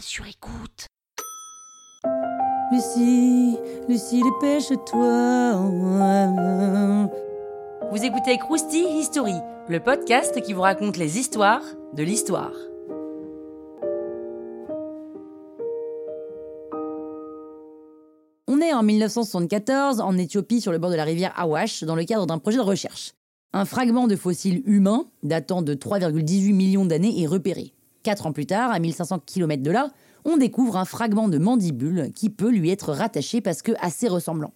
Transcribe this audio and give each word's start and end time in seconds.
sur 0.00 0.26
écoute. 0.26 0.86
Lucie, 2.72 3.58
Lucie, 3.88 4.22
dépêche-toi. 4.22 5.54
Vous 7.92 8.04
écoutez 8.04 8.38
Krusty 8.38 8.84
History, 8.98 9.34
le 9.68 9.80
podcast 9.80 10.40
qui 10.40 10.52
vous 10.52 10.62
raconte 10.62 10.96
les 10.96 11.18
histoires 11.18 11.62
de 11.92 12.02
l'histoire. 12.02 12.52
On 18.48 18.60
est 18.60 18.72
en 18.72 18.82
1974 18.82 20.00
en 20.00 20.16
Éthiopie 20.16 20.60
sur 20.60 20.72
le 20.72 20.78
bord 20.78 20.90
de 20.90 20.96
la 20.96 21.04
rivière 21.04 21.32
Awash 21.36 21.84
dans 21.84 21.96
le 21.96 22.04
cadre 22.04 22.26
d'un 22.26 22.38
projet 22.38 22.58
de 22.58 22.62
recherche. 22.62 23.12
Un 23.52 23.66
fragment 23.66 24.08
de 24.08 24.16
fossile 24.16 24.62
humain 24.66 25.06
datant 25.22 25.62
de 25.62 25.74
3,18 25.74 26.54
millions 26.54 26.86
d'années 26.86 27.22
est 27.22 27.26
repéré. 27.26 27.73
Quatre 28.04 28.26
ans 28.26 28.32
plus 28.32 28.44
tard, 28.44 28.70
à 28.70 28.78
1500 28.78 29.20
km 29.24 29.62
de 29.62 29.70
là, 29.70 29.90
on 30.26 30.36
découvre 30.36 30.76
un 30.76 30.84
fragment 30.84 31.26
de 31.28 31.38
mandibule 31.38 32.12
qui 32.14 32.28
peut 32.28 32.50
lui 32.50 32.70
être 32.70 32.92
rattaché 32.92 33.40
parce 33.40 33.62
que 33.62 33.72
assez 33.80 34.08
ressemblant. 34.08 34.52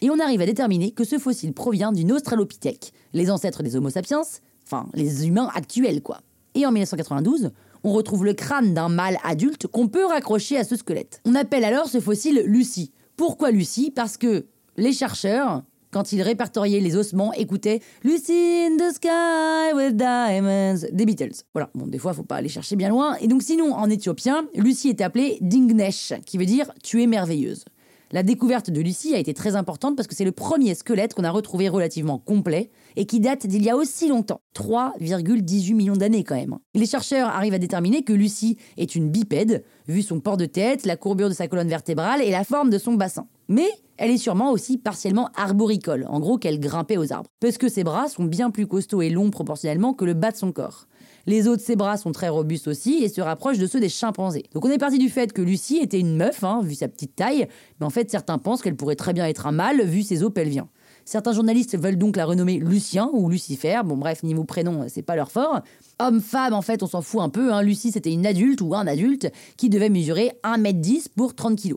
Et 0.00 0.10
on 0.10 0.20
arrive 0.20 0.40
à 0.40 0.46
déterminer 0.46 0.92
que 0.92 1.02
ce 1.02 1.18
fossile 1.18 1.52
provient 1.52 1.90
d'une 1.90 2.12
Australopithèque, 2.12 2.92
les 3.12 3.32
ancêtres 3.32 3.64
des 3.64 3.74
Homo 3.74 3.90
sapiens, 3.90 4.22
enfin 4.64 4.86
les 4.94 5.26
humains 5.26 5.50
actuels 5.56 6.02
quoi. 6.02 6.20
Et 6.54 6.64
en 6.66 6.70
1992, 6.70 7.50
on 7.82 7.92
retrouve 7.92 8.24
le 8.24 8.32
crâne 8.32 8.74
d'un 8.74 8.88
mâle 8.88 9.18
adulte 9.24 9.66
qu'on 9.66 9.88
peut 9.88 10.06
raccrocher 10.06 10.56
à 10.56 10.62
ce 10.62 10.76
squelette. 10.76 11.20
On 11.24 11.34
appelle 11.34 11.64
alors 11.64 11.88
ce 11.88 11.98
fossile 11.98 12.44
Lucie. 12.46 12.92
Pourquoi 13.16 13.50
Lucie? 13.50 13.90
Parce 13.90 14.16
que 14.16 14.46
les 14.76 14.92
chercheurs, 14.92 15.64
quand 15.94 16.12
ils 16.12 16.22
répertoriaient 16.22 16.80
les 16.80 16.96
ossements, 16.96 17.32
écoutaient 17.34 17.78
Lucy 18.02 18.66
in 18.66 18.76
the 18.76 18.92
sky 18.92 19.72
with 19.76 19.96
diamonds 19.96 20.88
des 20.90 21.06
Beatles. 21.06 21.44
Voilà, 21.54 21.70
bon, 21.72 21.86
des 21.86 21.98
fois, 21.98 22.12
faut 22.12 22.24
pas 22.24 22.34
aller 22.34 22.48
chercher 22.48 22.74
bien 22.74 22.88
loin. 22.88 23.14
Et 23.20 23.28
donc, 23.28 23.44
sinon, 23.44 23.72
en 23.72 23.88
éthiopien, 23.88 24.48
Lucie 24.56 24.88
est 24.88 25.00
appelée 25.00 25.38
Dingnesh, 25.40 26.14
qui 26.26 26.36
veut 26.36 26.46
dire 26.46 26.72
tu 26.82 27.00
es 27.00 27.06
merveilleuse. 27.06 27.64
La 28.10 28.24
découverte 28.24 28.70
de 28.70 28.80
Lucie 28.80 29.14
a 29.14 29.18
été 29.18 29.34
très 29.34 29.54
importante 29.54 29.94
parce 29.94 30.08
que 30.08 30.16
c'est 30.16 30.24
le 30.24 30.32
premier 30.32 30.74
squelette 30.74 31.14
qu'on 31.14 31.22
a 31.22 31.30
retrouvé 31.30 31.68
relativement 31.68 32.18
complet 32.18 32.70
et 32.96 33.06
qui 33.06 33.20
date 33.20 33.46
d'il 33.46 33.62
y 33.62 33.70
a 33.70 33.76
aussi 33.76 34.08
longtemps, 34.08 34.40
3,18 34.56 35.74
millions 35.74 35.96
d'années 35.96 36.24
quand 36.24 36.34
même. 36.34 36.58
Les 36.74 36.86
chercheurs 36.86 37.28
arrivent 37.28 37.54
à 37.54 37.58
déterminer 37.58 38.02
que 38.02 38.12
Lucie 38.12 38.58
est 38.76 38.96
une 38.96 39.10
bipède, 39.10 39.64
vu 39.86 40.02
son 40.02 40.18
port 40.18 40.36
de 40.36 40.46
tête, 40.46 40.86
la 40.86 40.96
courbure 40.96 41.28
de 41.28 41.34
sa 41.34 41.46
colonne 41.46 41.68
vertébrale 41.68 42.20
et 42.20 42.30
la 42.30 42.42
forme 42.42 42.70
de 42.70 42.78
son 42.78 42.94
bassin. 42.94 43.28
Mais 43.48 43.68
elle 43.96 44.10
est 44.10 44.18
sûrement 44.18 44.50
aussi 44.50 44.78
partiellement 44.78 45.28
arboricole, 45.36 46.06
en 46.08 46.18
gros 46.18 46.38
qu'elle 46.38 46.58
grimpait 46.58 46.96
aux 46.96 47.12
arbres, 47.12 47.30
parce 47.40 47.58
que 47.58 47.68
ses 47.68 47.84
bras 47.84 48.08
sont 48.08 48.24
bien 48.24 48.50
plus 48.50 48.66
costauds 48.66 49.02
et 49.02 49.10
longs 49.10 49.30
proportionnellement 49.30 49.94
que 49.94 50.04
le 50.04 50.14
bas 50.14 50.32
de 50.32 50.36
son 50.36 50.50
corps. 50.50 50.86
Les 51.26 51.48
os 51.48 51.56
de 51.56 51.62
ses 51.62 51.76
bras 51.76 51.96
sont 51.96 52.12
très 52.12 52.28
robustes 52.28 52.68
aussi 52.68 53.02
et 53.02 53.08
se 53.08 53.20
rapprochent 53.20 53.58
de 53.58 53.66
ceux 53.66 53.80
des 53.80 53.88
chimpanzés. 53.88 54.44
Donc 54.52 54.64
on 54.64 54.70
est 54.70 54.78
parti 54.78 54.98
du 54.98 55.08
fait 55.08 55.32
que 55.32 55.40
Lucie 55.40 55.78
était 55.78 56.00
une 56.00 56.16
meuf, 56.16 56.44
hein, 56.44 56.60
vu 56.62 56.74
sa 56.74 56.88
petite 56.88 57.16
taille, 57.16 57.48
mais 57.80 57.86
en 57.86 57.90
fait 57.90 58.10
certains 58.10 58.38
pensent 58.38 58.62
qu'elle 58.62 58.76
pourrait 58.76 58.96
très 58.96 59.12
bien 59.12 59.26
être 59.26 59.46
un 59.46 59.52
mâle, 59.52 59.82
vu 59.82 60.02
ses 60.02 60.22
os 60.22 60.32
pelviens. 60.32 60.68
Certains 61.04 61.32
journalistes 61.32 61.78
veulent 61.78 61.98
donc 61.98 62.16
la 62.16 62.24
renommer 62.24 62.58
Lucien 62.58 63.10
ou 63.12 63.28
Lucifer. 63.28 63.80
Bon, 63.84 63.96
bref, 63.96 64.22
niveau 64.22 64.44
prénom, 64.44 64.86
c'est 64.88 65.02
pas 65.02 65.16
leur 65.16 65.30
fort. 65.30 65.60
Homme-femme, 65.98 66.54
en 66.54 66.62
fait, 66.62 66.82
on 66.82 66.86
s'en 66.86 67.02
fout 67.02 67.20
un 67.20 67.28
peu. 67.28 67.52
Hein. 67.52 67.60
Lucie, 67.62 67.92
c'était 67.92 68.12
une 68.12 68.26
adulte 68.26 68.62
ou 68.62 68.74
un 68.74 68.86
adulte 68.86 69.30
qui 69.58 69.68
devait 69.68 69.90
mesurer 69.90 70.32
1m10 70.44 71.08
pour 71.14 71.34
30 71.34 71.60
kg. 71.60 71.74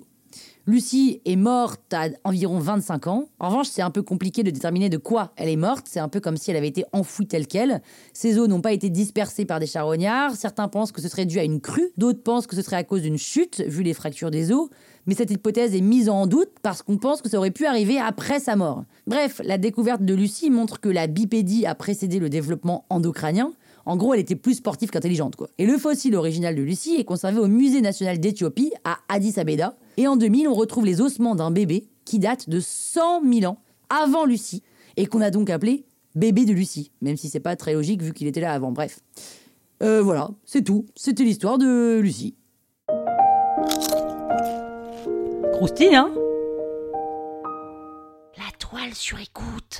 Lucie 0.70 1.22
est 1.24 1.38
morte 1.38 1.94
à 1.94 2.10
environ 2.26 2.60
25 2.60 3.08
ans. 3.08 3.30
En 3.40 3.48
revanche, 3.48 3.68
c'est 3.68 3.82
un 3.82 3.90
peu 3.90 4.02
compliqué 4.02 4.44
de 4.44 4.52
déterminer 4.52 4.90
de 4.90 4.98
quoi 4.98 5.32
elle 5.38 5.48
est 5.48 5.56
morte. 5.56 5.86
C'est 5.90 6.02
un 6.02 6.10
peu 6.10 6.20
comme 6.20 6.36
si 6.36 6.52
elle 6.52 6.58
avait 6.58 6.68
été 6.68 6.84
enfouie 6.92 7.26
telle 7.26 7.48
qu'elle. 7.48 7.82
Ses 8.12 8.38
os 8.38 8.50
n'ont 8.50 8.60
pas 8.60 8.74
été 8.74 8.90
dispersés 8.90 9.46
par 9.46 9.62
des 9.62 9.66
charognards. 9.66 10.36
Certains 10.36 10.68
pensent 10.68 10.92
que 10.92 11.02
ce 11.02 11.08
serait 11.08 11.26
dû 11.26 11.40
à 11.40 11.46
une 11.46 11.62
crue. 11.62 11.94
D'autres 11.96 12.22
pensent 12.22 12.48
que 12.48 12.56
ce 12.58 12.62
serait 12.62 12.76
à 12.76 12.84
cause 12.84 13.04
d'une 13.04 13.18
chute, 13.18 13.62
vu 13.62 13.82
les 13.82 13.94
fractures 13.94 14.30
des 14.30 14.52
os. 14.52 14.68
Mais 15.06 15.14
cette 15.16 15.32
hypothèse 15.32 15.74
est 15.74 15.80
mise 15.80 16.10
en 16.10 16.28
doute 16.28 16.52
parce 16.62 16.82
qu'on 16.82 16.98
pense 16.98 17.22
que 17.22 17.30
ça 17.30 17.38
aurait 17.38 17.52
pu 17.52 17.66
arriver 17.66 17.98
après 17.98 18.42
sa 18.42 18.58
mort. 18.58 18.84
Bref, 19.08 19.40
la 19.46 19.58
découverte 19.58 20.04
de 20.04 20.14
Lucie 20.14 20.50
montre 20.50 20.82
que 20.82 20.90
la 20.90 21.08
bipédie 21.08 21.66
a 21.66 21.76
précédé 21.76 22.20
le 22.20 22.28
développement 22.28 22.84
endocranien. 22.90 23.54
En 23.86 23.96
gros, 23.96 24.14
elle 24.14 24.20
était 24.20 24.36
plus 24.36 24.56
sportive 24.56 24.90
qu'intelligente, 24.90 25.38
quoi. 25.38 25.48
Et 25.60 25.66
le 25.66 25.78
fossile 25.78 26.18
original 26.18 26.56
de 26.56 26.62
Lucie 26.62 26.98
est 26.98 27.06
conservé 27.06 27.40
au 27.40 27.48
Musée 27.48 27.80
national 27.80 28.20
d'Éthiopie 28.20 28.74
à 28.84 28.98
Addis 29.08 29.40
Abeba. 29.40 29.78
Et 29.98 30.08
en 30.08 30.16
2000, 30.16 30.48
on 30.48 30.54
retrouve 30.54 30.86
les 30.86 31.02
ossements 31.02 31.36
d'un 31.36 31.52
bébé 31.52 31.88
qui 32.06 32.20
date 32.20 32.50
de 32.50 32.60
100 32.60 33.22
000 33.24 33.52
ans 33.52 33.60
avant 33.90 34.26
Lucie 34.26 34.64
et 34.96 35.08
qu'on 35.08 35.22
a 35.22 35.32
donc 35.32 35.50
appelé 35.50 35.86
bébé 36.16 36.46
de 36.46 36.54
Lucie, 36.54 36.92
même 37.02 37.18
si 37.18 37.30
c'est 37.30 37.40
pas 37.40 37.56
très 37.56 37.74
logique 37.74 38.02
vu 38.02 38.14
qu'il 38.14 38.28
était 38.28 38.42
là 38.42 38.54
avant. 38.54 38.72
Bref. 38.72 39.00
Euh, 39.84 40.02
voilà, 40.02 40.30
c'est 40.46 40.64
tout. 40.64 40.86
C'était 40.96 41.24
l'histoire 41.24 41.58
de 41.58 42.00
Lucie. 42.00 42.36
Croustille, 45.54 45.96
hein? 45.96 46.12
La 48.38 48.52
toile 48.60 48.94
sur 48.94 49.20
écoute. 49.20 49.80